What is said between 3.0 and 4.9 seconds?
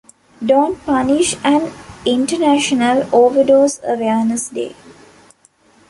Overdose Awareness Day.